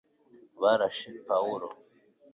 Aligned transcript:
barashe 0.61 1.09
pawulo 1.27 1.67